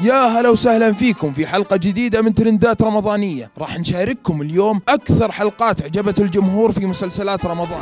يا 0.00 0.26
هلا 0.26 0.48
وسهلا 0.48 0.92
فيكم 0.92 1.32
في 1.32 1.46
حلقة 1.46 1.76
جديدة 1.76 2.22
من 2.22 2.34
ترندات 2.34 2.82
رمضانية. 2.82 3.50
راح 3.58 3.78
نشارككم 3.78 4.42
اليوم 4.42 4.80
أكثر 4.88 5.32
حلقات 5.32 5.82
عجبت 5.82 6.20
الجمهور 6.20 6.72
في 6.72 6.86
مسلسلات 6.86 7.46
رمضان. 7.46 7.80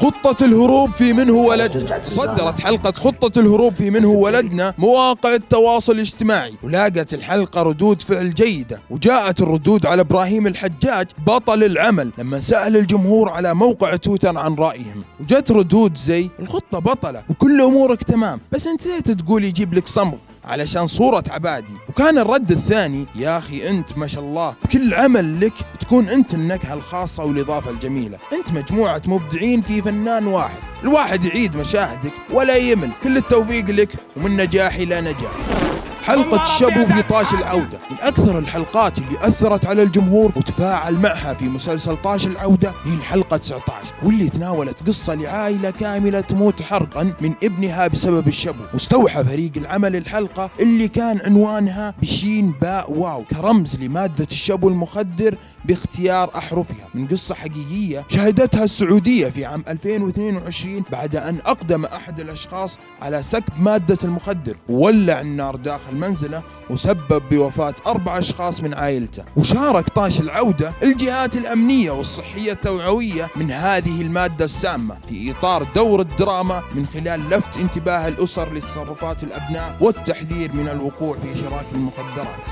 خطة 0.00 0.44
الهروب 0.44 0.94
في 0.96 1.12
من 1.12 1.30
هو 1.30 1.50
ولدنا. 1.50 2.02
صدرت 2.02 2.60
حلقة 2.60 2.92
خطة 2.92 3.40
الهروب 3.40 3.74
في 3.74 3.90
من 3.90 4.04
هو 4.04 4.24
ولدنا 4.24 4.74
مواقع 4.78 5.34
التواصل 5.34 5.92
الاجتماعي. 5.92 6.52
ولاقت 6.62 7.14
الحلقة 7.14 7.62
ردود 7.62 8.02
فعل 8.02 8.34
جيدة. 8.34 8.80
وجاءت 8.90 9.40
الردود 9.40 9.86
على 9.86 10.00
إبراهيم 10.00 10.46
الحجاج 10.46 11.06
بطل 11.26 11.64
العمل 11.64 12.12
لما 12.18 12.40
سأل 12.40 12.76
الجمهور 12.76 13.28
على 13.28 13.54
موقع 13.54 13.96
تويتر 13.96 14.38
عن 14.38 14.54
رأيهم. 14.54 15.04
وجت 15.20 15.52
ردود 15.52 15.96
زي 15.96 16.30
الخطة 16.38 16.78
بطلة 16.78 17.22
وكل 17.30 17.60
أمورك 17.60 18.02
تمام. 18.02 18.40
بس 18.52 18.66
انت 18.66 18.80
نسيت 18.86 19.10
تقول 19.10 19.44
يجيب 19.44 19.74
لك 19.74 19.86
صمغ 19.86 20.16
علشان 20.44 20.86
صورة 20.86 21.24
عبادي. 21.30 21.72
وكان 21.88 22.18
الرد 22.18 22.50
الثاني 22.50 23.06
يا 23.14 23.38
أخي 23.38 23.68
أنت 23.68 23.98
ما 23.98 24.06
شاء 24.06 24.24
الله 24.24 24.54
بكل 24.64 24.94
عمل 24.94 25.40
لك 25.40 25.52
تكون 25.80 26.08
أنت 26.08 26.34
النكهة 26.34 26.74
الخاصة 26.74 27.24
والإضافة 27.24 27.70
الجميلة. 27.70 28.18
أنت 28.32 28.52
مجموعة 28.52 29.02
مبدعين 29.06 29.60
في 29.60 29.80
فنان 29.90 30.26
واحد. 30.26 30.58
الواحد 30.82 31.24
يعيد 31.24 31.56
مشاهدك 31.56 32.12
ولا 32.30 32.56
يمل. 32.56 32.90
كل 33.04 33.16
التوفيق 33.16 33.70
لك 33.70 33.88
ومن 34.16 34.36
نجاح 34.36 34.74
إلى 34.74 35.00
نجاح. 35.00 35.69
حلقة 36.02 36.42
الشبو 36.42 36.84
في 36.86 37.02
طاش 37.02 37.34
العودة. 37.34 37.78
من 37.90 37.96
أكثر 38.00 38.38
الحلقات 38.38 38.98
اللي 38.98 39.18
أثرت 39.20 39.66
على 39.66 39.82
الجمهور 39.82 40.32
وتفاعل 40.36 40.94
معها 40.98 41.34
في 41.34 41.44
مسلسل 41.44 41.96
طاش 41.96 42.26
العودة 42.26 42.74
هي 42.84 42.94
الحلقة 42.94 43.36
19 43.36 43.94
واللي 44.02 44.28
تناولت 44.28 44.86
قصة 44.88 45.14
لعائلة 45.14 45.70
كاملة 45.70 46.20
تموت 46.20 46.62
حرقا 46.62 47.14
من 47.20 47.34
ابنها 47.44 47.86
بسبب 47.86 48.28
الشبو. 48.28 48.62
واستوحى 48.72 49.24
فريق 49.24 49.52
العمل 49.56 49.96
الحلقة 49.96 50.50
اللي 50.60 50.88
كان 50.88 51.20
عنوانها 51.24 51.94
بشين 52.02 52.54
باء 52.62 52.92
واو 52.92 53.24
كرمز 53.24 53.76
لمادة 53.76 54.26
الشبو 54.32 54.68
المخدر 54.68 55.34
باختيار 55.64 56.30
أحرفها. 56.36 56.88
من 56.94 57.06
قصة 57.06 57.34
حقيقية 57.34 58.04
شهدتها 58.08 58.64
السعودية 58.64 59.28
في 59.28 59.44
عام 59.44 59.64
2022 59.68 60.82
بعد 60.92 61.16
أن 61.16 61.38
أقدم 61.46 61.84
أحد 61.84 62.20
الأشخاص 62.20 62.78
على 63.02 63.22
سكب 63.22 63.52
مادة 63.60 63.98
المخدر 64.04 64.56
وولع 64.68 65.20
النار 65.20 65.56
داخل 65.56 65.89
منزله 65.94 66.42
وسبب 66.70 67.22
بوفاة 67.30 67.74
أربع 67.86 68.18
أشخاص 68.18 68.62
من 68.62 68.74
عائلته. 68.74 69.24
وشارك 69.36 69.88
طاش 69.88 70.20
العودة 70.20 70.72
الجهات 70.82 71.36
الأمنية 71.36 71.90
والصحية 71.90 72.52
التوعوية 72.52 73.28
من 73.36 73.50
هذه 73.50 74.00
المادة 74.00 74.44
السامة 74.44 74.96
في 75.08 75.30
إطار 75.30 75.66
دور 75.74 76.00
الدراما 76.00 76.62
من 76.74 76.86
خلال 76.86 77.30
لفت 77.30 77.56
انتباه 77.56 78.08
الأسر 78.08 78.54
لتصرفات 78.54 79.22
الأبناء 79.24 79.76
والتحذير 79.80 80.52
من 80.52 80.68
الوقوع 80.68 81.16
في 81.16 81.40
شراك 81.40 81.66
المخدرات. 81.74 82.48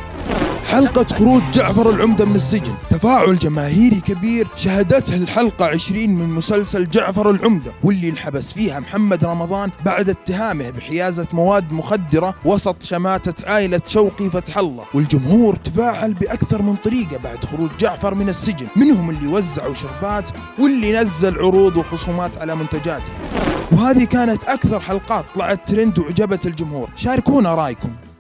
حلقة 0.66 1.06
خروج 1.14 1.42
جعفر 1.52 1.90
العمدة 1.90 2.24
من 2.24 2.34
السجن. 2.34 2.72
تفاعل 2.90 3.38
جماهيري 3.38 4.00
كبير 4.00 4.48
شهدته 4.56 5.16
الحلقة 5.16 5.66
20 5.66 6.10
من 6.10 6.28
مسلسل 6.28 6.88
جعفر 6.88 7.30
العمدة 7.30 7.72
واللي 7.84 8.08
انحبس 8.08 8.52
فيها 8.52 8.80
محمد 8.80 9.24
رمضان 9.24 9.70
بعد 9.84 10.08
اتهامه 10.08 10.70
بحيازة 10.70 11.26
مواد 11.32 11.72
مخدرة 11.72 12.34
وسط 12.44 12.82
شماتة 12.82 13.27
عائلة 13.46 13.80
شوقي 13.86 14.30
فتح 14.30 14.58
الله 14.58 14.84
والجمهور 14.94 15.56
تفاعل 15.56 16.14
بأكثر 16.14 16.62
من 16.62 16.76
طريقة 16.76 17.16
بعد 17.16 17.44
خروج 17.44 17.70
جعفر 17.80 18.14
من 18.14 18.28
السجن. 18.28 18.66
منهم 18.76 19.10
اللي 19.10 19.26
وزعوا 19.26 19.74
شربات 19.74 20.30
واللي 20.58 20.92
نزل 20.92 21.38
عروض 21.38 21.76
وخصومات 21.76 22.38
على 22.38 22.54
منتجاته 22.56 23.12
وهذه 23.72 24.04
كانت 24.04 24.44
أكثر 24.44 24.80
حلقات 24.80 25.24
طلعت 25.34 25.68
ترند 25.68 25.98
وعجبت 25.98 26.46
الجمهور. 26.46 26.88
شاركونا 26.96 27.54
رأيكم. 27.54 28.07